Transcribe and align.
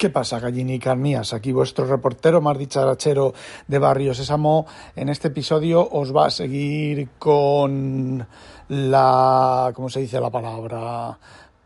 ¿Qué 0.00 0.08
pasa, 0.08 0.40
gallinicas 0.40 0.96
mías? 0.96 1.34
Aquí 1.34 1.52
vuestro 1.52 1.84
reportero 1.84 2.40
más 2.40 2.56
dicharachero 2.56 3.34
de 3.68 3.78
Barrio 3.78 4.14
Sésamo. 4.14 4.64
En 4.96 5.10
este 5.10 5.28
episodio 5.28 5.86
os 5.86 6.16
va 6.16 6.24
a 6.24 6.30
seguir 6.30 7.10
con 7.18 8.26
la... 8.68 9.70
¿cómo 9.74 9.90
se 9.90 10.00
dice 10.00 10.18
la 10.18 10.30
palabra? 10.30 11.18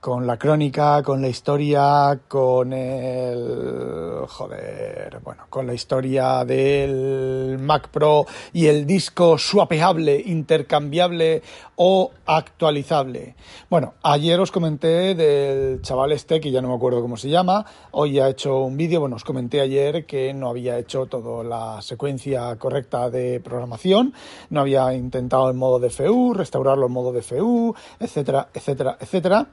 Con 0.04 0.26
la 0.26 0.36
crónica, 0.36 1.02
con 1.02 1.22
la 1.22 1.28
historia, 1.28 2.20
con 2.28 2.74
el... 2.74 4.26
joder, 4.28 5.18
bueno, 5.24 5.44
con 5.48 5.66
la 5.66 5.72
historia 5.72 6.44
del 6.44 7.56
Mac 7.58 7.88
Pro 7.88 8.26
y 8.52 8.66
el 8.66 8.86
disco 8.86 9.38
swapeable, 9.38 10.22
intercambiable 10.26 11.40
o 11.76 12.10
actualizable. 12.26 13.34
Bueno, 13.70 13.94
ayer 14.02 14.38
os 14.38 14.52
comenté 14.52 15.14
del 15.14 15.80
chaval 15.80 16.12
este, 16.12 16.38
que 16.38 16.50
ya 16.50 16.60
no 16.60 16.68
me 16.68 16.74
acuerdo 16.74 17.00
cómo 17.00 17.16
se 17.16 17.30
llama, 17.30 17.64
hoy 17.92 18.20
ha 18.20 18.28
hecho 18.28 18.58
un 18.58 18.76
vídeo, 18.76 19.00
bueno, 19.00 19.16
os 19.16 19.24
comenté 19.24 19.62
ayer 19.62 20.04
que 20.04 20.34
no 20.34 20.50
había 20.50 20.78
hecho 20.78 21.06
toda 21.06 21.42
la 21.42 21.80
secuencia 21.80 22.54
correcta 22.56 23.08
de 23.08 23.40
programación, 23.40 24.12
no 24.50 24.60
había 24.60 24.92
intentado 24.92 25.48
el 25.48 25.56
modo 25.56 25.78
DFU, 25.78 26.34
restaurarlo 26.34 26.88
en 26.88 26.92
modo 26.92 27.10
DFU, 27.10 27.74
etcétera, 27.98 28.48
etcétera, 28.52 28.98
etcétera. 29.00 29.48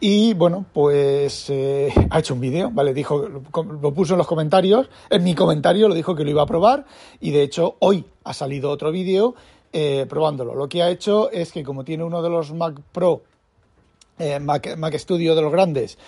Y 0.00 0.34
bueno, 0.34 0.64
pues 0.72 1.50
eh, 1.50 1.92
ha 2.10 2.18
hecho 2.18 2.34
un 2.34 2.40
vídeo, 2.40 2.70
¿vale? 2.72 2.94
Dijo, 2.94 3.28
lo 3.28 3.94
puso 3.94 4.14
en 4.14 4.18
los 4.18 4.26
comentarios, 4.26 4.88
en 5.10 5.24
mi 5.24 5.34
comentario 5.34 5.88
lo 5.88 5.94
dijo 5.94 6.14
que 6.14 6.24
lo 6.24 6.30
iba 6.30 6.42
a 6.42 6.46
probar 6.46 6.86
y 7.20 7.30
de 7.30 7.42
hecho 7.42 7.76
hoy 7.80 8.04
ha 8.24 8.32
salido 8.32 8.70
otro 8.70 8.90
vídeo 8.90 9.34
eh, 9.72 10.06
probándolo. 10.08 10.54
Lo 10.54 10.68
que 10.68 10.82
ha 10.82 10.90
hecho 10.90 11.30
es 11.30 11.52
que 11.52 11.62
como 11.62 11.84
tiene 11.84 12.02
uno 12.02 12.22
de 12.22 12.30
los 12.30 12.52
Mac 12.52 12.80
Pro, 12.92 13.22
eh, 14.20 14.38
Mac, 14.40 14.94
Studio 14.98 15.34
de 15.34 15.42
los 15.42 15.52
grandes, 15.52 15.98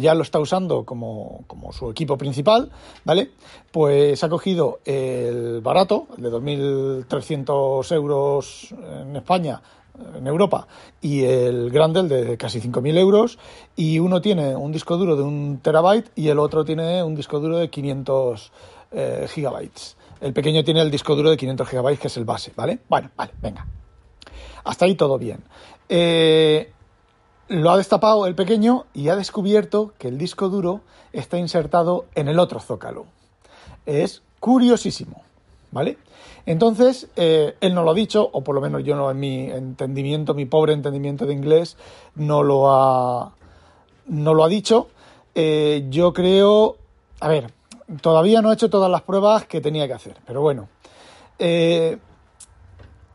ya 0.00 0.14
lo 0.14 0.22
está 0.22 0.40
usando 0.40 0.84
como, 0.84 1.44
como 1.46 1.72
su 1.72 1.90
equipo 1.90 2.16
principal, 2.16 2.70
¿vale? 3.04 3.30
Pues 3.70 4.24
ha 4.24 4.28
cogido 4.28 4.80
el 4.84 5.60
barato, 5.60 6.08
el 6.16 6.24
de 6.24 6.30
2.300 6.30 7.94
euros 7.94 8.74
en 9.02 9.16
España, 9.16 9.60
en 10.16 10.26
Europa 10.26 10.66
y 11.00 11.24
el 11.24 11.70
grande, 11.70 12.00
el 12.00 12.08
de 12.08 12.36
casi 12.36 12.60
5.000 12.60 12.98
euros, 12.98 13.38
y 13.76 13.98
uno 13.98 14.20
tiene 14.20 14.56
un 14.56 14.72
disco 14.72 14.96
duro 14.96 15.16
de 15.16 15.22
un 15.22 15.60
terabyte 15.62 16.10
y 16.14 16.28
el 16.28 16.38
otro 16.38 16.64
tiene 16.64 17.02
un 17.02 17.14
disco 17.14 17.40
duro 17.40 17.58
de 17.58 17.68
500 17.68 18.52
eh, 18.92 19.26
gigabytes. 19.28 19.96
El 20.20 20.32
pequeño 20.32 20.64
tiene 20.64 20.80
el 20.80 20.90
disco 20.90 21.14
duro 21.14 21.30
de 21.30 21.36
500 21.36 21.68
gigabytes, 21.68 22.00
que 22.00 22.06
es 22.08 22.16
el 22.16 22.24
base, 22.24 22.52
¿vale? 22.56 22.78
Bueno, 22.88 23.10
vale, 23.16 23.32
venga. 23.40 23.66
Hasta 24.64 24.84
ahí 24.84 24.94
todo 24.94 25.18
bien. 25.18 25.44
Eh, 25.88 26.72
lo 27.48 27.70
ha 27.70 27.76
destapado 27.76 28.26
el 28.26 28.34
pequeño 28.34 28.84
y 28.94 29.08
ha 29.08 29.16
descubierto 29.16 29.92
que 29.98 30.08
el 30.08 30.18
disco 30.18 30.48
duro 30.48 30.82
está 31.12 31.38
insertado 31.38 32.04
en 32.14 32.28
el 32.28 32.38
otro 32.38 32.60
zócalo. 32.60 33.06
Es 33.86 34.22
curiosísimo, 34.40 35.22
¿vale? 35.70 35.98
Entonces, 36.46 37.08
eh, 37.16 37.56
él 37.60 37.74
no 37.74 37.82
lo 37.82 37.90
ha 37.90 37.94
dicho, 37.94 38.28
o 38.32 38.42
por 38.42 38.54
lo 38.54 38.60
menos 38.60 38.84
yo 38.84 38.96
no 38.96 39.10
en 39.10 39.18
mi 39.18 39.50
entendimiento, 39.50 40.34
mi 40.34 40.46
pobre 40.46 40.72
entendimiento 40.72 41.26
de 41.26 41.34
inglés, 41.34 41.76
no 42.14 42.42
lo 42.42 42.70
ha, 42.70 43.32
no 44.06 44.34
lo 44.34 44.44
ha 44.44 44.48
dicho. 44.48 44.88
Eh, 45.34 45.86
yo 45.90 46.12
creo, 46.12 46.76
a 47.20 47.28
ver, 47.28 47.52
todavía 48.00 48.42
no 48.42 48.50
he 48.50 48.54
hecho 48.54 48.70
todas 48.70 48.90
las 48.90 49.02
pruebas 49.02 49.46
que 49.46 49.60
tenía 49.60 49.86
que 49.86 49.94
hacer, 49.94 50.16
pero 50.26 50.40
bueno, 50.40 50.68
eh, 51.38 51.98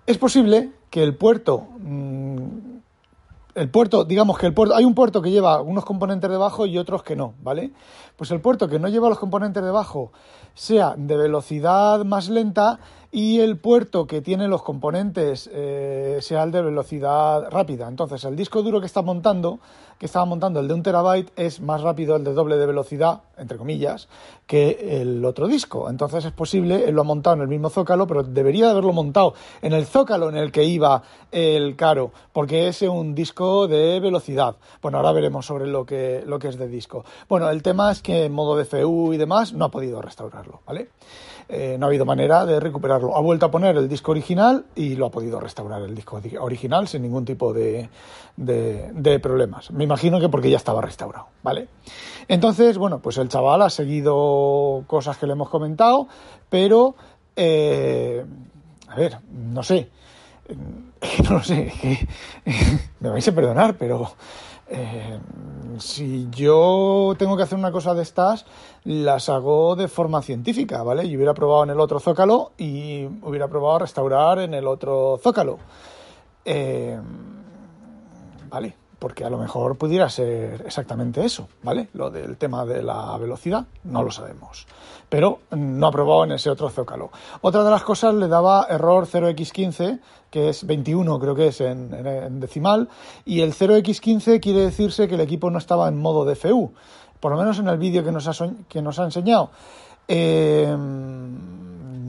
es 0.06 0.18
posible 0.18 0.72
que 0.90 1.02
el 1.02 1.16
puerto, 1.16 1.68
mm, 1.80 2.23
el 3.56 3.70
puerto, 3.70 4.04
digamos 4.04 4.38
que 4.38 4.48
el 4.48 4.54
puerto, 4.54 4.76
hay 4.76 4.86
un 4.86 4.96
puerto 4.96 5.22
que 5.22 5.32
lleva 5.32 5.62
unos 5.62 5.86
componentes 5.86 6.30
debajo 6.30 6.66
y 6.66 6.78
otros 6.78 7.04
que 7.04 7.16
no, 7.16 7.36
¿vale? 7.42 7.72
Pues 8.16 8.32
el 8.32 8.42
puerto 8.42 8.68
que 8.68 8.80
no 8.80 8.88
lleva 8.88 9.10
los 9.10 9.20
componentes 9.20 9.64
debajo 9.64 10.12
sea 10.54 10.96
de 10.98 11.18
velocidad 11.18 12.04
más 12.04 12.30
lenta 12.30 12.80
y 13.16 13.42
el 13.42 13.58
puerto 13.58 14.08
que 14.08 14.22
tiene 14.22 14.48
los 14.48 14.64
componentes 14.64 15.48
eh, 15.54 16.18
sea 16.20 16.42
el 16.42 16.52
de 16.52 16.64
velocidad 16.64 17.48
rápida. 17.52 17.88
Entonces, 17.88 18.24
el 18.24 18.36
disco 18.36 18.64
duro 18.64 18.80
que 18.80 18.88
está 18.88 19.04
montando, 19.04 19.60
que 20.00 20.08
estaba 20.08 20.26
montando 20.26 20.60
el 20.60 20.68
de 20.68 20.74
un 20.74 20.82
terabyte, 20.82 21.32
es 21.36 21.62
más 21.62 21.82
rápido, 21.82 22.16
el 22.16 22.24
de 22.24 22.34
doble 22.34 22.58
de 22.58 22.66
velocidad, 22.66 23.22
entre 23.38 23.60
comillas, 23.60 24.08
que 24.48 25.00
el 25.00 25.24
otro 25.26 25.48
disco. 25.48 25.92
Entonces, 25.92 26.26
es 26.26 26.32
posible, 26.32 26.86
él 26.90 26.96
lo 26.96 27.02
ha 27.02 27.04
montado 27.04 27.36
en 27.36 27.44
el 27.44 27.48
mismo 27.50 27.70
zócalo, 27.70 28.08
pero 28.08 28.24
debería 28.24 28.66
de 28.66 28.72
haberlo 28.72 28.94
montado 28.94 29.36
en 29.62 29.74
el 29.74 29.86
zócalo 29.86 30.30
en 30.30 30.36
el 30.36 30.52
que 30.52 30.64
iba 30.64 31.04
el 31.32 31.76
caro, 31.76 32.14
porque 32.32 32.68
es 32.68 32.82
un 32.82 33.14
disco 33.14 33.68
de 33.68 34.00
velocidad. 34.00 34.56
Bueno, 34.82 34.98
ahora 34.98 35.12
veremos 35.12 35.46
sobre 35.46 35.68
lo 35.68 35.86
que, 35.86 36.24
lo 36.26 36.40
que 36.40 36.48
es 36.48 36.58
de 36.58 36.68
disco. 36.68 37.06
Bueno, 37.30 37.48
el 37.52 37.62
tema 37.62 37.92
es 37.92 38.02
que 38.02 38.26
en 38.26 38.32
modo 38.32 38.58
DFU 38.58 39.14
y 39.14 39.18
demás 39.18 39.54
no 39.54 39.66
ha 39.66 39.70
podido 39.70 40.02
restaurarlo, 40.02 40.62
¿vale? 40.66 40.90
Eh, 41.50 41.76
no 41.78 41.86
ha 41.86 41.90
habido 41.90 42.06
manera 42.06 42.46
de 42.46 42.60
recuperarlo. 42.60 43.16
Ha 43.16 43.22
vuelto 43.22 43.46
a 43.46 43.52
poner 43.52 43.76
el 43.78 43.90
disco 43.90 44.12
original 44.12 44.66
y 44.76 44.96
lo 44.96 45.08
ha 45.08 45.12
podido 45.12 45.40
restaurar 45.40 45.82
el 45.82 45.94
disco 45.94 46.22
original 46.40 46.88
sin 46.88 47.02
ningún 47.02 47.26
tipo 47.26 47.54
de, 47.54 47.90
de, 48.36 49.20
problemas. 49.20 49.72
Me 49.72 49.84
imagino 49.84 50.20
que 50.20 50.30
porque 50.30 50.50
ya 50.50 50.58
estaba 50.58 50.82
restaurado, 50.82 51.28
¿vale? 51.44 51.68
Entonces, 52.28 52.78
bueno, 52.78 53.00
pues 53.00 53.18
el 53.18 53.30
chaval 53.30 53.62
ha 53.62 53.70
seguido 53.70 54.84
cosas 54.88 55.18
que 55.18 55.28
le 55.28 55.34
hemos 55.34 55.50
comentado, 55.50 56.08
pero, 56.50 56.96
eh, 57.36 58.26
a 58.88 58.96
ver, 58.96 59.18
no 59.32 59.64
sé, 59.64 59.90
no 61.24 61.32
lo 61.32 61.44
sé, 61.44 61.72
me 63.00 63.10
vais 63.10 63.28
a 63.28 63.32
perdonar, 63.32 63.76
pero 63.78 64.12
eh, 64.76 65.20
si 65.78 66.28
yo 66.32 67.14
tengo 67.18 67.38
que 67.38 67.44
hacer 67.44 67.58
una 67.58 67.72
cosa 67.72 67.94
de 67.94 68.02
estas, 68.02 68.46
las 68.84 69.30
hago 69.30 69.76
de 69.76 69.88
forma 69.88 70.22
científica, 70.24 70.82
¿vale? 70.82 71.08
Yo 71.08 71.18
hubiera 71.18 71.36
probado 71.36 71.64
en 71.64 71.70
el 71.70 71.80
otro 71.80 72.00
zócalo 72.00 72.54
y 72.58 73.06
hubiera 73.22 73.48
probado 73.48 73.80
restaurar 73.80 74.40
en 74.40 74.56
el 74.56 74.68
otro 74.68 75.20
zócalo. 75.22 75.60
Eh, 76.44 77.00
¿Vale? 78.50 78.76
Porque 79.04 79.26
a 79.26 79.30
lo 79.30 79.38
mejor 79.38 79.76
pudiera 79.76 80.08
ser 80.08 80.64
exactamente 80.66 81.26
eso, 81.26 81.50
¿vale? 81.62 81.90
Lo 81.92 82.10
del 82.10 82.38
tema 82.38 82.64
de 82.64 82.82
la 82.82 83.18
velocidad, 83.18 83.66
no 83.84 84.02
lo 84.02 84.10
sabemos. 84.10 84.66
Pero 85.10 85.40
no 85.52 85.88
ha 85.88 85.92
probado 85.92 86.24
en 86.24 86.32
ese 86.32 86.50
otro 86.50 86.70
zócalo. 86.70 87.12
Otra 87.42 87.66
de 87.66 87.70
las 87.70 87.84
cosas 87.84 88.16
le 88.16 88.30
daba 88.30 88.66
error 88.70 89.06
0x15, 89.06 90.00
que 90.32 90.48
es 90.48 90.66
21 90.66 91.20
creo 91.20 91.36
que 91.36 91.48
es 91.48 91.60
en, 91.60 92.40
decimal, 92.40 92.88
y 93.26 93.42
el 93.42 93.54
0x15 93.54 94.40
quiere 94.40 94.62
decirse 94.62 95.10
que 95.10 95.16
el 95.16 95.22
equipo 95.22 95.50
no 95.50 95.58
estaba 95.58 95.90
en 95.90 95.98
modo 95.98 96.24
DFU, 96.24 96.72
por 97.20 97.34
lo 97.34 97.38
menos 97.38 97.60
en 97.60 97.68
el 97.68 97.78
vídeo 97.78 98.06
que 98.06 98.12
nos 98.14 98.26
ha, 98.30 98.50
que 98.70 98.82
nos 98.82 99.00
ha 99.00 99.04
enseñado. 99.04 99.50
Eh, 100.08 100.78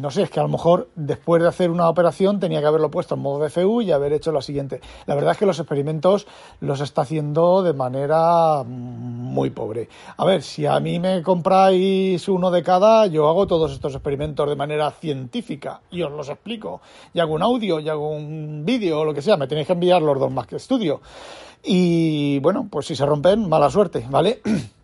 no 0.04 0.10
sé, 0.10 0.20
es 0.20 0.31
que 0.31 0.38
a 0.38 0.42
lo 0.42 0.50
mejor 0.50 0.91
después 0.97 1.41
de 1.41 1.48
hacer 1.48 1.70
una 1.70 1.88
operación 1.88 2.38
tenía 2.38 2.60
que 2.60 2.66
haberlo 2.66 2.91
puesto 2.91 3.15
en 3.15 3.22
modo 3.22 3.42
DFU 3.42 3.81
y 3.81 3.91
haber 3.91 4.12
hecho 4.12 4.32
la 4.32 4.42
siguiente. 4.42 4.82
La 5.06 5.15
verdad 5.15 5.32
es 5.32 5.38
que 5.38 5.47
los 5.47 5.59
experimentos 5.59 6.26
los 6.60 6.82
está 6.82 7.00
haciendo 7.00 7.62
de 7.62 7.72
manera 7.72 8.65
muy 8.65 9.48
pobre. 9.48 9.88
A 10.19 10.26
ver, 10.26 10.42
si 10.42 10.66
a 10.66 10.78
mí 10.78 10.98
me 10.98 11.22
compráis 11.22 12.28
uno 12.28 12.51
de 12.51 12.62
cada, 12.62 13.06
yo 13.06 13.30
hago 13.30 13.47
todos 13.47 13.72
estos 13.72 13.95
experimentos 13.95 14.47
de 14.47 14.56
manera 14.56 14.91
científica 14.91 15.80
y 15.91 16.03
os 16.03 16.12
los 16.12 16.28
explico. 16.28 16.83
Y 17.15 17.21
hago 17.21 17.33
un 17.33 17.42
audio, 17.42 17.80
y 17.80 17.89
hago 17.89 18.10
un 18.10 18.62
vídeo 18.66 19.00
o 19.00 19.04
lo 19.07 19.15
que 19.15 19.22
sea. 19.22 19.39
Me 19.39 19.47
tenéis 19.47 19.68
que 19.68 19.72
enviar 19.72 20.03
los 20.03 20.21
dos 20.21 20.30
más 20.30 20.47
que 20.47 20.57
estudio. 20.57 21.00
Y 21.62 22.41
bueno, 22.41 22.68
pues 22.71 22.84
si 22.84 22.95
se 22.95 23.07
rompen, 23.07 23.48
mala 23.48 23.71
suerte, 23.71 24.07
¿vale? 24.10 24.42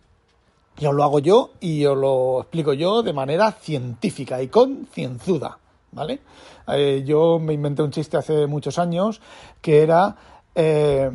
Y 0.79 0.85
os 0.85 0.93
lo 0.95 1.03
hago 1.03 1.19
yo 1.19 1.51
y 1.59 1.85
os 1.85 1.97
lo 1.97 2.41
explico 2.41 2.73
yo 2.73 3.03
de 3.03 3.13
manera 3.13 3.51
científica 3.51 4.41
y 4.41 4.47
concienzuda, 4.47 5.57
¿vale? 5.91 6.21
Eh, 6.67 7.03
yo 7.05 7.39
me 7.39 7.53
inventé 7.53 7.83
un 7.83 7.91
chiste 7.91 8.17
hace 8.17 8.47
muchos 8.47 8.79
años 8.79 9.21
que 9.61 9.83
era... 9.83 10.15
Eh, 10.55 11.11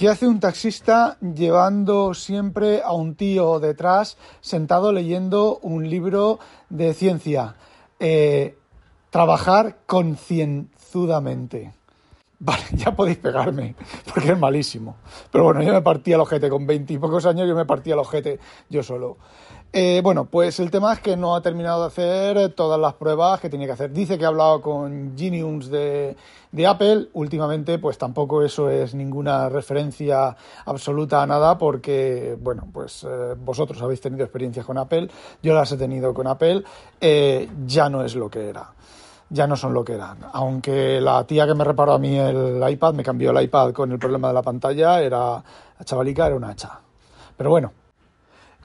¿Qué 0.00 0.08
hace 0.08 0.26
un 0.26 0.40
taxista 0.40 1.18
llevando 1.20 2.14
siempre 2.14 2.80
a 2.82 2.94
un 2.94 3.16
tío 3.16 3.60
detrás 3.60 4.16
sentado 4.40 4.94
leyendo 4.94 5.58
un 5.58 5.90
libro 5.90 6.38
de 6.70 6.94
ciencia? 6.94 7.56
Eh, 7.98 8.56
trabajar 9.10 9.80
concienzudamente. 9.84 11.74
Vale, 12.42 12.62
ya 12.72 12.96
podéis 12.96 13.18
pegarme, 13.18 13.74
porque 14.12 14.32
es 14.32 14.38
malísimo. 14.38 14.96
Pero 15.30 15.44
bueno, 15.44 15.62
yo 15.62 15.74
me 15.74 15.82
partía 15.82 16.14
el 16.14 16.22
ojete 16.22 16.48
con 16.48 16.66
20 16.66 16.94
y 16.94 16.98
pocos 16.98 17.26
años, 17.26 17.46
yo 17.46 17.54
me 17.54 17.66
partía 17.66 17.92
el 17.92 18.00
ojete 18.00 18.40
yo 18.70 18.82
solo. 18.82 19.18
Eh, 19.72 20.00
bueno, 20.02 20.24
pues 20.24 20.58
el 20.58 20.70
tema 20.70 20.94
es 20.94 21.00
que 21.00 21.16
no 21.16 21.36
ha 21.36 21.42
terminado 21.42 21.82
de 21.82 21.86
hacer 21.88 22.52
todas 22.54 22.80
las 22.80 22.94
pruebas 22.94 23.40
que 23.40 23.50
tenía 23.50 23.66
que 23.66 23.74
hacer. 23.74 23.92
Dice 23.92 24.18
que 24.18 24.24
ha 24.24 24.28
hablado 24.28 24.62
con 24.62 25.16
Genius 25.16 25.68
de, 25.68 26.16
de 26.50 26.66
Apple. 26.66 27.08
Últimamente, 27.12 27.78
pues 27.78 27.98
tampoco 27.98 28.42
eso 28.42 28.70
es 28.70 28.94
ninguna 28.94 29.50
referencia 29.50 30.34
absoluta 30.64 31.22
a 31.22 31.26
nada, 31.26 31.58
porque, 31.58 32.36
bueno, 32.40 32.66
pues 32.72 33.04
eh, 33.04 33.34
vosotros 33.38 33.80
habéis 33.82 34.00
tenido 34.00 34.24
experiencias 34.24 34.64
con 34.64 34.78
Apple, 34.78 35.08
yo 35.42 35.54
las 35.54 35.70
he 35.72 35.76
tenido 35.76 36.14
con 36.14 36.26
Apple, 36.26 36.64
eh, 37.00 37.48
ya 37.66 37.88
no 37.90 38.02
es 38.02 38.16
lo 38.16 38.30
que 38.30 38.48
era 38.48 38.72
ya 39.30 39.46
no 39.46 39.56
son 39.56 39.72
lo 39.72 39.84
que 39.84 39.94
eran. 39.94 40.18
Aunque 40.32 41.00
la 41.00 41.24
tía 41.24 41.46
que 41.46 41.54
me 41.54 41.64
reparó 41.64 41.94
a 41.94 41.98
mí 41.98 42.16
el 42.18 42.62
iPad, 42.68 42.94
me 42.94 43.02
cambió 43.02 43.30
el 43.30 43.42
iPad 43.42 43.72
con 43.72 43.90
el 43.92 43.98
problema 43.98 44.28
de 44.28 44.34
la 44.34 44.42
pantalla, 44.42 45.00
era 45.00 45.42
la 45.78 45.84
chavalica, 45.84 46.26
era 46.26 46.36
una 46.36 46.50
hacha. 46.50 46.80
Pero 47.36 47.50
bueno, 47.50 47.72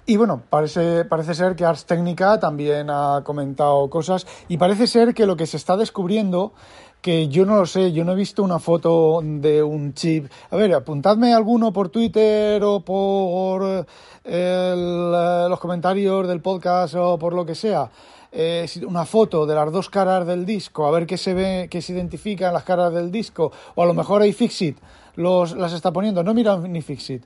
y 0.07 0.17
bueno, 0.17 0.44
parece, 0.50 1.06
parece 1.06 1.33
ser 1.33 1.56
que 1.56 1.65
Ars 1.65 1.85
Technica 1.85 2.39
también 2.39 2.89
ha 2.91 3.21
comentado 3.23 3.89
cosas 3.89 4.27
y 4.47 4.57
parece 4.57 4.85
ser 4.85 5.15
que 5.15 5.25
lo 5.25 5.35
que 5.35 5.47
se 5.47 5.57
está 5.57 5.77
descubriendo, 5.77 6.53
que 7.01 7.27
yo 7.27 7.45
no 7.45 7.56
lo 7.56 7.65
sé, 7.65 7.91
yo 7.91 8.03
no 8.06 8.11
he 8.11 8.15
visto 8.15 8.44
una 8.44 8.59
foto 8.59 9.21
de 9.23 9.63
un 9.63 9.94
chip. 9.95 10.31
A 10.51 10.57
ver, 10.57 10.75
apuntadme 10.75 11.33
alguno 11.33 11.73
por 11.73 11.89
Twitter 11.89 12.63
o 12.63 12.81
por 12.81 13.88
eh, 14.23 15.45
los 15.50 15.59
comentarios 15.59 16.27
del 16.27 16.41
podcast 16.41 16.94
o 16.95 17.18
por 17.18 17.33
lo 17.33 17.44
que 17.44 17.56
sea. 17.56 17.89
Eh, 18.37 18.67
una 18.85 19.05
foto 19.05 19.45
de 19.45 19.55
las 19.55 19.71
dos 19.71 19.89
caras 19.89 20.27
del 20.27 20.45
disco, 20.45 20.85
a 20.85 20.91
ver 20.91 21.05
qué 21.05 21.17
se 21.17 21.33
ve, 21.33 21.67
qué 21.71 21.81
se 21.81 21.93
identifican 21.93 22.53
las 22.53 22.63
caras 22.63 22.93
del 22.93 23.09
disco, 23.09 23.49
o 23.75 23.81
a 23.81 23.85
lo 23.85 23.93
mejor 23.93 24.21
hay 24.21 24.33
Fixit 24.33 24.77
los, 25.15 25.55
las 25.55 25.73
está 25.73 25.91
poniendo. 25.91 26.23
No 26.23 26.33
mira 26.33 26.57
ni 26.57 26.81
Fixit. 26.81 27.23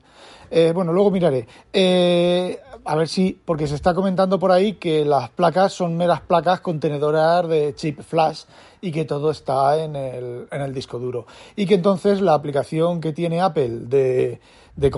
Eh, 0.50 0.72
bueno, 0.74 0.92
luego 0.92 1.10
miraré. 1.10 1.46
Eh, 1.72 2.58
a 2.84 2.94
ver 2.94 3.08
si, 3.08 3.38
porque 3.44 3.66
se 3.66 3.74
está 3.74 3.94
comentando 3.94 4.38
por 4.38 4.52
ahí 4.52 4.74
que 4.74 5.04
las 5.04 5.30
placas 5.30 5.72
son 5.72 5.96
meras 5.96 6.20
placas 6.20 6.60
contenedoras 6.60 7.48
de 7.48 7.74
chip 7.74 8.00
flash 8.00 8.42
y 8.80 8.90
que 8.90 9.04
todo 9.04 9.30
está 9.30 9.82
en 9.82 9.96
el, 9.96 10.46
en 10.50 10.62
el 10.62 10.72
disco 10.72 10.98
duro. 10.98 11.26
Y 11.56 11.66
que 11.66 11.74
entonces 11.74 12.20
la 12.20 12.34
aplicación 12.34 13.00
que 13.00 13.12
tiene 13.12 13.40
Apple 13.40 13.80
de, 13.86 14.40
de 14.76 14.90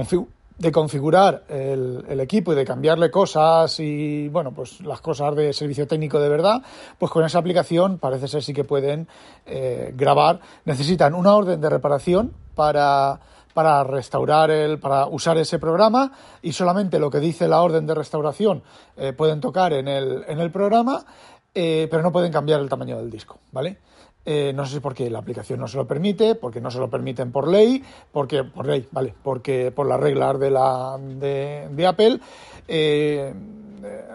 de 0.63 0.71
configurar 0.71 1.43
el, 1.49 2.05
el, 2.09 2.21
equipo 2.21 2.53
y 2.53 2.55
de 2.55 2.65
cambiarle 2.65 3.11
cosas 3.11 3.81
y, 3.81 4.29
bueno, 4.29 4.53
pues 4.53 4.81
las 4.83 5.01
cosas 5.01 5.35
de 5.35 5.53
servicio 5.53 5.89
técnico 5.89 6.21
de 6.21 6.29
verdad, 6.29 6.63
pues 6.99 7.11
con 7.11 7.25
esa 7.25 7.41
aplicación 7.41 7.99
parece 7.99 8.29
ser 8.29 8.45
sí 8.45 8.55
que 8.55 8.63
pueden 8.63 9.09
eh, 9.45 9.93
grabar. 9.97 10.39
Necesitan 10.65 11.15
una 11.15 11.35
orden 11.35 11.61
de 11.61 11.69
reparación 11.69 12.33
para, 12.55 13.19
para 13.53 13.83
restaurar 13.83 14.53
el, 14.53 14.79
para 14.79 15.09
usar 15.09 15.37
ese 15.37 15.59
programa 15.59 16.13
y 16.43 16.53
solamente 16.53 17.01
lo 17.01 17.11
que 17.11 17.19
dice 17.19 17.49
la 17.49 17.61
orden 17.61 17.85
de 17.85 17.97
restauración 17.97 18.63
eh, 18.97 19.13
pueden 19.13 19.41
tocar 19.41 19.73
en 19.73 19.89
el, 19.89 20.25
en 20.29 20.39
el 20.39 20.53
programa, 20.53 21.05
eh, 21.53 21.89
pero 21.91 22.05
no 22.05 22.13
pueden 22.13 22.31
cambiar 22.31 22.61
el 22.61 22.69
tamaño 22.69 22.99
del 22.99 23.11
disco, 23.11 23.41
¿vale? 23.51 23.79
Eh, 24.25 24.53
no 24.55 24.65
sé 24.67 24.75
si 24.75 24.81
porque 24.81 25.11
la 25.11 25.19
aplicación 25.19 25.59
no 25.59 25.67
se 25.67 25.77
lo 25.77 25.87
permite, 25.87 26.35
porque 26.37 26.61
no 26.61 26.71
se 26.71 26.79
lo 26.79 26.89
permiten 26.89 27.33
por 27.33 27.49
ley, 27.49 27.83
porque 28.13 28.45
por 28.45 28.67
ley, 28.67 28.87
vale, 28.93 29.15
porque 29.23 29.73
por 29.73 29.87
las 29.87 29.99
reglas 29.99 30.39
de 30.39 30.51
la 30.51 30.99
de, 30.99 31.69
de 31.71 31.87
Apple. 31.87 32.21
Eh, 32.69 33.35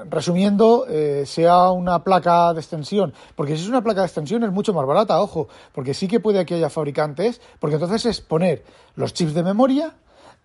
resumiendo, 0.10 0.86
eh, 0.88 1.24
sea 1.26 1.72
una 1.72 2.04
placa 2.04 2.54
de 2.54 2.60
extensión, 2.60 3.14
porque 3.36 3.56
si 3.56 3.64
es 3.64 3.70
una 3.70 3.84
placa 3.84 4.02
de 4.02 4.08
extensión 4.08 4.44
es 4.44 4.52
mucho 4.52 4.74
más 4.74 4.86
barata, 4.86 5.22
ojo, 5.22 5.50
porque 5.74 5.94
sí 5.94 6.08
que 6.08 6.20
puede 6.20 6.46
que 6.46 6.56
haya 6.56 6.70
fabricantes, 6.70 7.42
porque 7.60 7.76
entonces 7.76 8.06
es 8.06 8.22
poner 8.22 8.64
los 8.96 9.14
chips 9.14 9.34
de 9.34 9.44
memoria, 9.44 9.94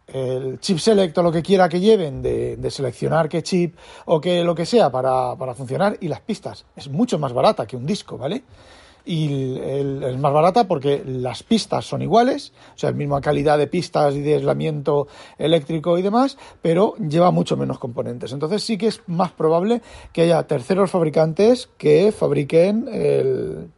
el 0.08 0.58
chip 0.60 0.78
select 0.78 1.16
o 1.16 1.22
lo 1.22 1.30
que 1.30 1.42
quiera 1.42 1.68
que 1.68 1.80
lleven 1.80 2.22
de, 2.22 2.56
de 2.56 2.70
seleccionar 2.70 3.28
qué 3.28 3.42
chip 3.42 3.76
o 4.06 4.20
que 4.20 4.42
lo 4.42 4.54
que 4.54 4.66
sea 4.66 4.90
para, 4.90 5.36
para 5.36 5.54
funcionar 5.54 5.96
y 6.00 6.08
las 6.08 6.20
pistas. 6.20 6.64
Es 6.74 6.88
mucho 6.88 7.18
más 7.18 7.32
barata 7.32 7.66
que 7.66 7.76
un 7.76 7.86
disco, 7.86 8.18
¿vale? 8.18 8.42
Y 9.04 9.58
es 9.58 10.18
más 10.18 10.32
barata 10.32 10.64
porque 10.64 11.02
las 11.04 11.42
pistas 11.42 11.84
son 11.84 12.02
iguales, 12.02 12.52
o 12.74 12.78
sea, 12.78 12.90
la 12.90 12.96
misma 12.96 13.20
calidad 13.20 13.58
de 13.58 13.66
pistas 13.66 14.14
y 14.14 14.20
de 14.20 14.34
aislamiento 14.34 15.08
eléctrico 15.38 15.98
y 15.98 16.02
demás, 16.02 16.38
pero 16.60 16.94
lleva 16.96 17.30
mucho 17.30 17.56
menos 17.56 17.78
componentes. 17.78 18.32
Entonces 18.32 18.62
sí 18.62 18.78
que 18.78 18.88
es 18.88 19.02
más 19.06 19.32
probable 19.32 19.82
que 20.12 20.22
haya 20.22 20.42
terceros 20.44 20.90
fabricantes 20.90 21.68
que 21.78 22.12
fabriquen 22.12 23.70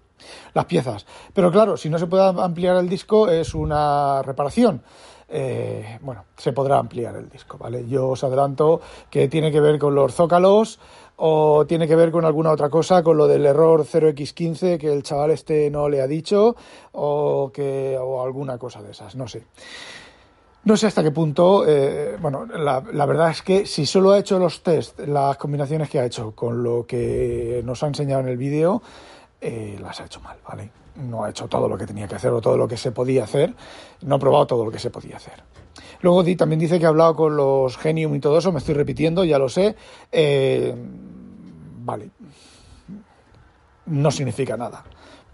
las 0.52 0.64
piezas. 0.66 1.06
Pero 1.32 1.50
claro, 1.50 1.76
si 1.76 1.88
no 1.90 1.98
se 1.98 2.06
puede 2.06 2.24
ampliar 2.24 2.76
el 2.76 2.88
disco 2.88 3.28
es 3.28 3.54
una 3.54 4.22
reparación. 4.22 4.82
Eh, 5.28 5.98
bueno, 6.02 6.26
se 6.36 6.52
podrá 6.52 6.78
ampliar 6.78 7.16
el 7.16 7.28
disco, 7.28 7.56
¿vale? 7.58 7.88
Yo 7.88 8.10
os 8.10 8.22
adelanto 8.22 8.80
que 9.10 9.26
tiene 9.28 9.50
que 9.50 9.60
ver 9.60 9.78
con 9.78 9.94
los 9.94 10.14
zócalos, 10.14 10.78
o 11.16 11.64
tiene 11.66 11.86
que 11.86 11.96
ver 11.96 12.10
con 12.10 12.24
alguna 12.24 12.50
otra 12.50 12.68
cosa, 12.68 13.02
con 13.02 13.16
lo 13.16 13.26
del 13.26 13.46
error 13.46 13.84
0x15 13.84 14.78
que 14.78 14.92
el 14.92 15.02
chaval 15.02 15.30
este 15.30 15.70
no 15.70 15.88
le 15.88 16.00
ha 16.00 16.06
dicho 16.06 16.56
o, 16.92 17.50
que, 17.52 17.96
o 18.00 18.22
alguna 18.22 18.58
cosa 18.58 18.82
de 18.82 18.90
esas, 18.92 19.14
no 19.14 19.28
sé. 19.28 19.44
No 20.64 20.78
sé 20.78 20.86
hasta 20.86 21.02
qué 21.02 21.10
punto, 21.10 21.66
eh, 21.68 22.16
bueno, 22.20 22.46
la, 22.46 22.82
la, 22.90 23.04
verdad 23.04 23.30
es 23.30 23.42
que 23.42 23.66
si 23.66 23.84
solo 23.84 24.12
ha 24.12 24.18
hecho 24.18 24.38
los 24.38 24.62
test, 24.62 24.98
las 25.00 25.36
combinaciones 25.36 25.90
que 25.90 26.00
ha 26.00 26.06
hecho 26.06 26.30
con 26.30 26.62
lo 26.62 26.86
que 26.86 27.60
nos 27.66 27.82
ha 27.82 27.88
enseñado 27.88 28.22
en 28.22 28.28
el 28.28 28.38
vídeo, 28.38 28.80
eh, 29.42 29.78
las 29.78 30.00
ha 30.00 30.06
hecho 30.06 30.20
mal, 30.20 30.38
¿vale? 30.48 30.70
No 30.96 31.24
ha 31.24 31.30
hecho 31.30 31.48
todo 31.48 31.68
lo 31.68 31.76
que 31.76 31.86
tenía 31.86 32.06
que 32.06 32.14
hacer 32.14 32.30
o 32.30 32.40
todo 32.40 32.56
lo 32.56 32.68
que 32.68 32.76
se 32.76 32.92
podía 32.92 33.24
hacer, 33.24 33.54
no 34.02 34.14
ha 34.16 34.18
probado 34.18 34.46
todo 34.46 34.64
lo 34.64 34.70
que 34.70 34.78
se 34.78 34.90
podía 34.90 35.16
hacer. 35.16 35.42
Luego 36.00 36.24
también 36.36 36.58
dice 36.58 36.78
que 36.78 36.86
ha 36.86 36.90
hablado 36.90 37.16
con 37.16 37.36
los 37.36 37.76
Genium 37.76 38.14
y 38.14 38.20
todo 38.20 38.38
eso, 38.38 38.52
me 38.52 38.58
estoy 38.58 38.74
repitiendo, 38.74 39.24
ya 39.24 39.38
lo 39.38 39.48
sé. 39.48 39.74
Eh, 40.12 40.74
vale, 41.78 42.10
no 43.86 44.10
significa 44.10 44.56
nada 44.56 44.84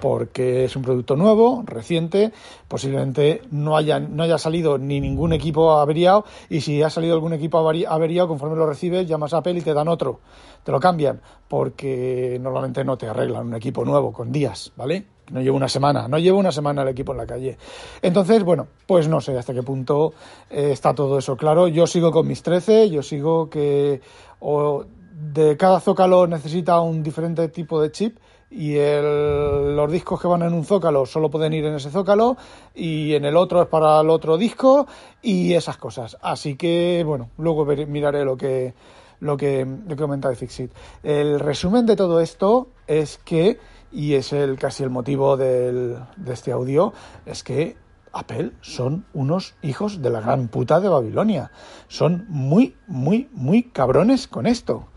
porque 0.01 0.65
es 0.65 0.75
un 0.77 0.83
producto 0.83 1.15
nuevo, 1.15 1.63
reciente, 1.67 2.33
posiblemente 2.67 3.43
no 3.51 3.77
haya, 3.77 4.01
no 4.01 4.23
haya 4.23 4.39
salido 4.39 4.79
ni 4.79 5.01
ningún 5.01 5.33
equipo 5.33 5.73
averiado 5.73 6.25
y 6.49 6.63
si 6.63 6.83
ha 6.83 6.91
salido 6.91 7.15
algún 7.15 7.35
equipo 7.35 7.59
averiado, 7.59 8.29
conforme 8.29 8.57
lo 8.57 8.67
recibes, 8.67 9.07
llamas 9.07 9.35
a 9.35 9.39
Apple 9.39 9.59
y 9.59 9.61
te 9.61 9.75
dan 9.75 9.89
otro, 9.89 10.21
te 10.65 10.73
lo 10.73 10.81
cambian, 10.81 11.21
porque 11.49 12.39
normalmente 12.41 12.85
no 12.85 12.97
te 12.97 13.09
arreglan 13.09 13.49
un 13.49 13.55
equipo 13.55 13.85
nuevo 13.85 14.13
con 14.13 14.33
días, 14.33 14.73
¿vale? 14.77 15.07
No 15.31 15.41
llevo 15.41 15.57
una 15.57 15.69
semana, 15.69 16.09
no 16.09 16.19
llevo 16.19 16.39
una 16.39 16.53
semana 16.53 16.83
el 16.83 16.89
equipo 16.89 17.13
en 17.13 17.19
la 17.19 17.27
calle. 17.27 17.57
Entonces, 18.03 18.43
bueno, 18.45 18.69
pues 18.87 19.09
no 19.09 19.21
sé 19.21 19.37
hasta 19.39 19.55
qué 19.55 19.63
punto 19.63 20.13
eh, 20.51 20.71
está 20.73 20.95
todo 20.95 21.19
eso 21.19 21.37
claro. 21.37 21.69
Yo 21.69 21.87
sigo 21.87 22.11
con 22.11 22.27
mis 22.27 22.43
13, 22.43 22.91
yo 22.91 23.03
sigo 23.03 23.49
que 23.49 24.01
o 24.41 24.85
de 25.13 25.57
cada 25.57 25.81
zócalo 25.81 26.27
necesita 26.27 26.81
un 26.81 27.03
diferente 27.03 27.49
tipo 27.49 27.81
de 27.81 27.91
chip 27.93 28.19
y 28.51 28.77
el, 28.77 29.77
los 29.77 29.93
discos 29.93 30.21
que 30.21 30.27
van 30.27 30.43
en 30.43 30.53
un 30.53 30.65
zócalo 30.65 31.07
solo 31.07 31.31
pueden 31.31 31.53
ir 31.53 31.65
en 31.65 31.75
ese 31.75 31.91
zócalo 31.91 32.37
y 32.75 33.15
en 33.15 33.25
el 33.25 33.37
otro 33.37 33.63
es 33.63 33.69
para 33.69 34.01
el 34.01 34.11
otro 34.11 34.37
disco 34.37 34.87
y 35.23 35.55
esas 35.55 35.77
cosas. 35.77 36.17
Así 36.21 36.57
que, 36.57 37.05
bueno, 37.07 37.31
luego 37.39 37.65
miraré 37.65 38.25
lo 38.25 38.37
que, 38.37 38.75
lo 39.21 39.37
que, 39.37 39.65
lo 39.65 39.95
que 39.95 40.03
comenta 40.03 40.29
de 40.29 40.37
Fixit. 40.37 40.73
El 41.03 41.39
resumen 41.39 41.87
de 41.87 41.95
todo 41.95 42.21
esto 42.21 42.69
es 42.89 43.19
que 43.19 43.59
y 43.93 44.15
es 44.15 44.33
el 44.33 44.59
casi 44.59 44.83
el 44.83 44.91
motivo 44.91 45.37
del, 45.37 45.99
de 46.17 46.33
este 46.33 46.53
audio, 46.53 46.93
es 47.27 47.43
que 47.43 47.77
Apple 48.13 48.53
son 48.61 49.07
unos 49.13 49.55
hijos 49.63 50.03
de 50.03 50.11
la 50.11 50.21
gran 50.21 50.49
puta 50.49 50.81
de 50.81 50.89
Babilonia. 50.89 51.51
Son 51.89 52.27
muy, 52.29 52.77
muy, 52.87 53.29
muy 53.33 53.65
cabrones 53.65 54.29
con 54.29 54.47
esto. 54.47 54.89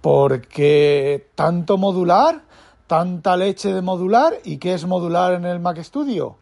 Porque 0.00 1.30
tanto 1.34 1.76
modular, 1.76 2.42
tanta 2.86 3.36
leche 3.36 3.72
de 3.72 3.82
modular, 3.82 4.34
¿y 4.44 4.58
qué 4.58 4.74
es 4.74 4.86
modular 4.86 5.34
en 5.34 5.44
el 5.44 5.60
Mac 5.60 5.82
Studio? 5.82 6.36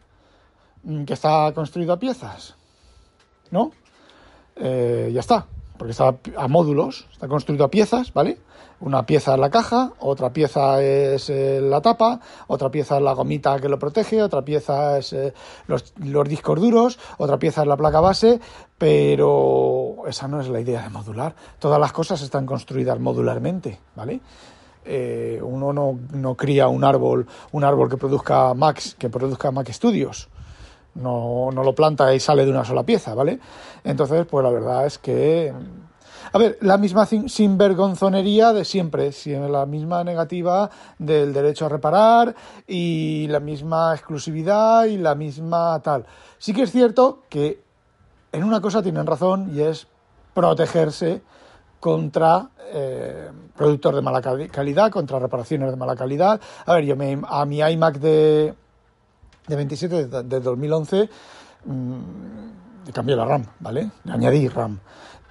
Mm, 0.83 1.05
que 1.05 1.13
está 1.13 1.51
construido 1.53 1.93
a 1.93 1.99
piezas. 1.99 2.55
¿No? 3.51 3.71
Eh, 4.55 5.11
ya 5.13 5.19
está, 5.19 5.47
porque 5.77 5.91
está 5.91 6.15
a 6.35 6.47
módulos, 6.47 7.07
está 7.11 7.27
construido 7.27 7.65
a 7.65 7.69
piezas, 7.69 8.13
¿vale? 8.13 8.39
Una 8.79 9.05
pieza 9.05 9.33
es 9.33 9.39
la 9.39 9.49
caja, 9.49 9.93
otra 9.99 10.31
pieza 10.31 10.83
es 10.83 11.31
eh, 11.31 11.59
la 11.61 11.81
tapa, 11.81 12.19
otra 12.45 12.69
pieza 12.69 12.97
es 12.97 13.01
la 13.01 13.13
gomita 13.13 13.59
que 13.59 13.69
lo 13.69 13.79
protege, 13.79 14.21
otra 14.21 14.43
pieza 14.43 14.99
es 14.99 15.13
eh, 15.13 15.33
los, 15.65 15.93
discos 16.27 16.61
duros, 16.61 16.99
otra 17.17 17.39
pieza 17.39 17.61
es 17.61 17.67
la 17.67 17.75
placa 17.75 17.99
base, 18.01 18.39
pero 18.77 20.03
esa 20.07 20.27
no 20.27 20.39
es 20.41 20.49
la 20.49 20.59
idea 20.59 20.83
de 20.83 20.89
modular. 20.89 21.35
Todas 21.57 21.79
las 21.79 21.91
cosas 21.91 22.21
están 22.21 22.45
construidas 22.45 22.99
modularmente, 22.99 23.79
¿vale? 23.95 24.21
Eh, 24.85 25.39
uno 25.41 25.73
no, 25.73 25.97
no, 26.13 26.35
cría 26.35 26.67
un 26.67 26.83
árbol, 26.83 27.25
un 27.51 27.63
árbol 27.63 27.89
que 27.89 27.97
produzca 27.97 28.53
Max, 28.53 28.95
que 28.97 29.09
produzca 29.09 29.49
Mac 29.49 29.71
Studios. 29.71 30.29
No, 30.97 31.49
no 31.53 31.63
lo 31.63 31.73
planta 31.73 32.13
y 32.13 32.19
sale 32.19 32.45
de 32.45 32.51
una 32.51 32.65
sola 32.65 32.83
pieza, 32.83 33.13
¿vale? 33.13 33.39
Entonces, 33.83 34.25
pues 34.25 34.43
la 34.43 34.49
verdad 34.49 34.85
es 34.85 34.97
que 34.97 35.53
A 36.33 36.37
ver, 36.37 36.57
la 36.61 36.77
misma 36.77 37.05
sinvergonzonería 37.05 38.51
de 38.51 38.65
siempre, 38.65 39.11
la 39.49 39.65
misma 39.65 40.03
negativa 40.03 40.69
del 40.99 41.33
derecho 41.33 41.65
a 41.65 41.69
reparar 41.69 42.35
y 42.67 43.27
la 43.29 43.39
misma 43.39 43.93
exclusividad 43.93 44.85
y 44.85 44.97
la 44.97 45.15
misma 45.15 45.79
tal. 45.81 46.05
Sí 46.37 46.53
que 46.53 46.63
es 46.63 46.71
cierto 46.71 47.23
que 47.29 47.61
en 48.31 48.43
una 48.43 48.59
cosa 48.59 48.81
tienen 48.83 49.05
razón 49.05 49.51
y 49.55 49.61
es 49.61 49.87
protegerse 50.33 51.21
contra 51.79 52.49
eh, 52.73 53.29
productos 53.55 53.95
de 53.95 54.01
mala 54.01 54.21
calidad, 54.21 54.91
contra 54.91 55.19
reparaciones 55.19 55.69
de 55.71 55.77
mala 55.77 55.95
calidad. 55.95 56.39
A 56.65 56.73
ver, 56.73 56.85
yo 56.85 56.95
me, 56.95 57.19
a 57.25 57.45
mi 57.45 57.59
iMac 57.59 57.99
de, 57.99 58.53
de 59.47 59.55
27 59.55 60.05
de, 60.23 60.39
2011 60.39 61.09
mmm, 61.65 61.97
cambié 62.93 63.15
la 63.15 63.25
RAM, 63.25 63.45
¿vale? 63.59 63.91
añadí 64.09 64.47
RAM. 64.47 64.79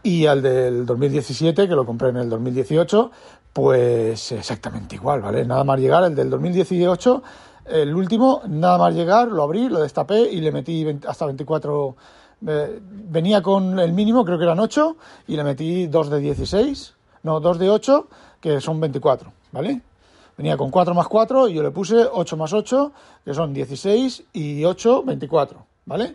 Y 0.02 0.26
al 0.26 0.42
del 0.42 0.86
2017, 0.86 1.66
que 1.68 1.74
lo 1.74 1.84
compré 1.84 2.10
en 2.10 2.18
el 2.18 2.30
2018, 2.30 3.10
pues 3.52 4.32
exactamente 4.32 4.94
igual, 4.94 5.20
¿vale? 5.20 5.44
Nada 5.44 5.64
más 5.64 5.80
llegar, 5.80 6.04
el 6.04 6.14
del 6.14 6.30
2018, 6.30 7.22
el 7.66 7.94
último, 7.94 8.42
nada 8.46 8.78
más 8.78 8.94
llegar, 8.94 9.28
lo 9.28 9.42
abrí, 9.42 9.68
lo 9.68 9.80
destapé 9.80 10.20
y 10.20 10.40
le 10.40 10.52
metí 10.52 10.86
hasta 11.08 11.26
24 11.26 11.96
venía 12.40 13.42
con 13.42 13.78
el 13.78 13.92
mínimo, 13.92 14.24
creo 14.24 14.38
que 14.38 14.44
eran 14.44 14.60
8, 14.60 14.96
y 15.28 15.36
le 15.36 15.44
metí 15.44 15.86
2 15.86 16.10
de 16.10 16.20
16, 16.20 16.94
no, 17.22 17.40
2 17.40 17.58
de 17.58 17.70
8, 17.70 18.08
que 18.40 18.60
son 18.60 18.80
24, 18.80 19.32
¿vale? 19.52 19.80
Venía 20.36 20.56
con 20.56 20.70
4 20.70 20.94
más 20.94 21.08
4 21.08 21.48
y 21.48 21.54
yo 21.54 21.62
le 21.62 21.70
puse 21.70 21.96
8 21.96 22.36
más 22.36 22.52
8, 22.52 22.92
que 23.24 23.34
son 23.34 23.54
16 23.54 24.24
y 24.32 24.64
8, 24.64 25.02
24, 25.04 25.66
¿vale? 25.86 26.14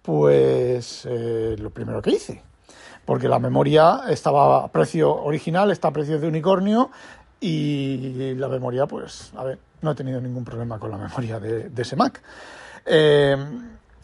Pues 0.00 1.06
eh, 1.08 1.56
lo 1.58 1.70
primero 1.70 2.00
que 2.00 2.10
hice, 2.10 2.42
porque 3.04 3.28
la 3.28 3.38
memoria 3.38 4.02
estaba 4.08 4.64
a 4.64 4.68
precio 4.68 5.14
original, 5.14 5.70
está 5.70 5.88
a 5.88 5.92
precio 5.92 6.18
de 6.18 6.26
unicornio 6.26 6.90
y 7.40 8.34
la 8.34 8.48
memoria, 8.48 8.86
pues, 8.86 9.32
a 9.36 9.44
ver, 9.44 9.58
no 9.82 9.90
he 9.90 9.94
tenido 9.94 10.20
ningún 10.20 10.44
problema 10.44 10.78
con 10.78 10.90
la 10.90 10.96
memoria 10.96 11.38
de, 11.38 11.70
ese 11.76 11.96
Mac. 11.96 12.22
Eh, 12.86 13.36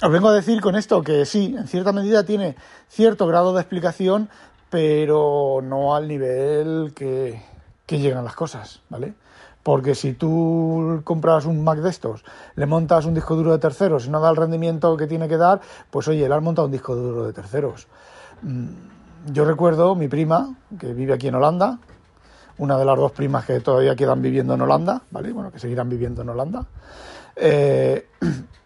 os 0.00 0.10
vengo 0.12 0.28
a 0.28 0.32
decir 0.32 0.60
con 0.60 0.76
esto 0.76 1.02
que 1.02 1.24
sí, 1.24 1.56
en 1.58 1.66
cierta 1.66 1.92
medida 1.92 2.24
tiene 2.24 2.54
cierto 2.88 3.26
grado 3.26 3.52
de 3.54 3.60
explicación, 3.60 4.28
pero 4.70 5.60
no 5.62 5.96
al 5.96 6.06
nivel 6.06 6.92
que, 6.94 7.42
llegan 7.88 8.24
las 8.24 8.34
cosas, 8.34 8.80
¿vale? 8.90 9.14
Porque 9.68 9.94
si 9.94 10.14
tú 10.14 11.02
compras 11.04 11.44
un 11.44 11.62
Mac 11.62 11.80
de 11.80 11.90
estos, 11.90 12.24
le 12.56 12.64
montas 12.64 13.04
un 13.04 13.12
disco 13.12 13.36
duro 13.36 13.52
de 13.52 13.58
terceros 13.58 14.06
y 14.06 14.08
no 14.08 14.18
da 14.18 14.30
el 14.30 14.36
rendimiento 14.36 14.96
que 14.96 15.06
tiene 15.06 15.28
que 15.28 15.36
dar, 15.36 15.60
pues 15.90 16.08
oye, 16.08 16.26
le 16.26 16.34
has 16.34 16.40
montado 16.40 16.64
un 16.64 16.72
disco 16.72 16.96
duro 16.96 17.26
de 17.26 17.34
terceros. 17.34 17.86
Mm, 18.40 18.68
yo 19.30 19.44
recuerdo 19.44 19.94
mi 19.94 20.08
prima, 20.08 20.56
que 20.80 20.94
vive 20.94 21.12
aquí 21.12 21.28
en 21.28 21.34
Holanda, 21.34 21.78
una 22.56 22.78
de 22.78 22.84
las 22.86 22.96
dos 22.96 23.12
primas 23.12 23.44
que 23.44 23.60
todavía 23.60 23.94
quedan 23.94 24.22
viviendo 24.22 24.54
en 24.54 24.62
Holanda, 24.62 25.02
¿vale? 25.10 25.34
Bueno, 25.34 25.52
que 25.52 25.58
seguirán 25.58 25.90
viviendo 25.90 26.22
en 26.22 26.30
Holanda. 26.30 26.64
Eh, 27.36 28.06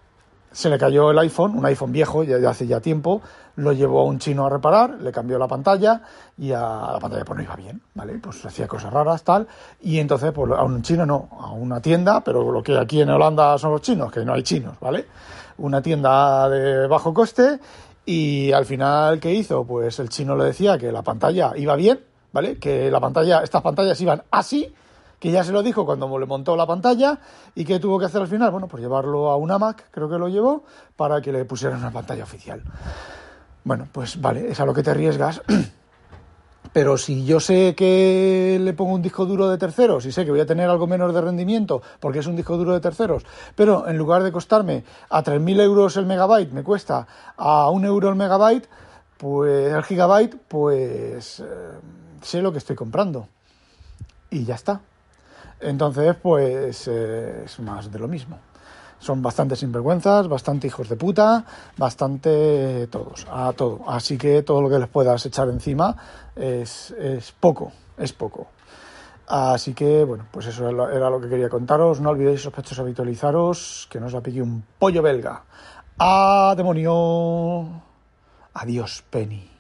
se 0.53 0.69
le 0.69 0.79
cayó 0.79 1.11
el 1.11 1.19
iPhone, 1.19 1.57
un 1.57 1.67
iPhone 1.67 1.93
viejo, 1.93 2.23
ya 2.23 2.37
hace 2.49 2.67
ya 2.67 2.81
tiempo, 2.81 3.23
lo 3.57 3.73
llevó 3.73 4.01
a 4.01 4.05
un 4.05 4.19
chino 4.19 4.47
a 4.47 4.51
reparar, 4.51 5.01
le 5.01 5.13
cambió 5.13 5.39
la 5.39 5.49
pantalla 5.49 6.03
y 6.39 6.53
a 6.53 6.91
la 6.93 6.99
pantalla 7.01 7.25
pues 7.25 7.39
no 7.39 7.43
iba 7.43 7.57
bien, 7.57 7.81
¿vale? 7.95 8.19
Pues 8.19 8.45
hacía 8.45 8.67
cosas 8.67 8.93
raras, 8.93 9.23
tal, 9.25 9.47
y 9.81 9.99
entonces 9.99 10.33
pues 10.33 10.53
a 10.53 10.63
un 10.63 10.83
chino 10.83 11.05
no, 11.07 11.29
a 11.39 11.53
una 11.53 11.81
tienda, 11.81 12.21
pero 12.21 12.51
lo 12.51 12.63
que 12.63 12.79
aquí 12.79 13.01
en 13.01 13.11
Holanda 13.11 13.59
son 13.59 13.73
los 13.73 13.83
chinos, 13.83 14.13
que 14.13 14.25
no 14.25 14.35
hay 14.35 14.43
chinos, 14.43 14.77
¿vale? 14.81 15.07
Una 15.59 15.83
tienda 15.83 16.49
de 16.49 16.87
bajo 16.87 17.13
coste 17.13 17.59
y 18.05 18.53
al 18.53 18.65
final, 18.65 19.21
¿qué 19.21 19.33
hizo? 19.33 19.65
Pues 19.65 19.99
el 19.99 20.09
chino 20.09 20.37
le 20.37 20.45
decía 20.45 20.79
que 20.79 20.91
la 20.91 21.03
pantalla 21.03 21.53
iba 21.57 21.77
bien, 21.77 22.01
¿vale? 22.33 22.59
Que 22.59 22.91
la 22.91 23.01
pantalla, 23.01 23.43
estas 23.43 23.63
pantallas 23.63 24.01
iban 24.01 24.23
así, 24.31 24.75
que 25.23 25.31
ya 25.31 25.45
se 25.45 25.53
lo 25.53 25.63
dijo 25.63 25.87
cuando 25.87 26.19
le 26.19 26.27
montó 26.27 26.57
la 26.57 26.67
pantalla 26.67 27.17
y 27.55 27.65
que 27.65 27.79
tuvo 27.79 27.97
que 27.97 28.07
hacer 28.07 28.21
al 28.21 28.27
final, 28.27 28.51
bueno, 28.51 28.67
pues 28.67 28.83
llevarlo 28.83 29.31
a 29.31 29.37
una 29.37 29.57
Mac, 29.57 29.87
creo 29.93 30.11
que 30.11 30.19
lo 30.19 30.27
llevó, 30.27 30.65
para 30.97 31.23
que 31.23 31.31
le 31.31 31.45
pusieran 31.45 31.79
una 31.79 31.93
pantalla 31.93 32.25
oficial. 32.25 32.61
Bueno, 33.63 33.87
pues 33.93 34.21
vale, 34.21 34.51
es 34.51 34.59
a 34.59 34.67
lo 34.67 34.75
que 34.75 34.83
te 34.83 34.91
arriesgas. 34.91 35.41
Pero 36.73 36.99
si 36.99 37.25
yo 37.25 37.39
sé 37.39 37.77
que 37.77 38.59
le 38.61 38.73
pongo 38.73 38.95
un 38.95 39.03
disco 39.03 39.25
duro 39.25 39.49
de 39.49 39.59
terceros 39.59 40.07
y 40.07 40.11
sé 40.11 40.25
que 40.25 40.33
voy 40.33 40.41
a 40.41 40.47
tener 40.47 40.69
algo 40.69 40.89
menos 40.89 41.15
de 41.15 41.21
rendimiento 41.21 41.83
porque 42.01 42.19
es 42.19 42.27
un 42.27 42.35
disco 42.35 42.57
duro 42.57 42.73
de 42.73 42.81
terceros, 42.81 43.25
pero 43.55 43.87
en 43.87 43.99
lugar 43.99 44.23
de 44.23 44.33
costarme 44.33 44.83
a 45.11 45.23
3.000 45.23 45.61
euros 45.61 45.97
el 45.99 46.07
megabyte, 46.07 46.51
me 46.51 46.65
cuesta 46.65 47.07
a 47.37 47.71
un 47.71 47.85
euro 47.85 48.09
el 48.09 48.17
megabyte, 48.17 48.69
pues 49.19 49.73
el 49.73 49.85
gigabyte, 49.85 50.35
pues 50.49 51.41
eh, 51.41 51.45
sé 52.23 52.43
lo 52.43 52.51
que 52.51 52.59
estoy 52.59 52.75
comprando. 52.75 53.29
Y 54.31 54.45
ya 54.45 54.55
está. 54.55 54.81
Entonces, 55.63 56.17
pues 56.21 56.89
eh, 56.89 57.43
es 57.45 57.61
más 57.61 57.91
de 57.91 57.99
lo 57.99 58.09
mismo. 58.09 58.39
Son 58.99 59.21
bastante 59.21 59.57
sinvergüenzas, 59.57 60.29
bastante 60.29 60.69
hijos 60.69 60.89
de 60.89 60.97
puta, 60.97 61.45
bastante 61.77 62.87
todos, 62.87 63.27
a 63.31 63.53
todo. 63.53 63.81
Así 63.89 64.17
que 64.17 64.43
todo 64.43 64.63
lo 64.63 64.71
que 64.71 64.79
les 64.79 64.89
puedas 64.89 65.27
echar 65.27 65.49
encima 65.49 65.97
es, 66.37 66.95
poco, 67.41 67.73
es 67.99 68.13
poco. 68.13 68.47
Así 69.27 69.75
que, 69.75 70.05
bueno, 70.05 70.27
pues 70.31 70.47
eso 70.47 70.69
era 70.69 71.11
lo 71.11 71.21
que 71.21 71.29
quería 71.29 71.49
contaros. 71.49 72.01
No 72.01 72.11
olvidéis, 72.11 72.43
sospechosos, 72.43 72.79
habitualizaros, 72.79 73.89
que 73.91 73.99
nos 73.99 74.13
la 74.13 74.21
pique 74.21 74.41
un 74.41 74.63
pollo 74.79 75.03
belga. 75.03 75.43
¡A 75.99 76.55
demonio! 76.57 77.83
Adiós, 78.55 79.03
Penny. 79.11 79.52